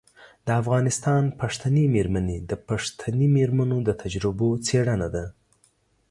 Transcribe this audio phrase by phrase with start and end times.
[0.47, 5.25] د افغانستان پښتنې میرمنې د پښتنې میرمنو د تجربو څیړنه ده.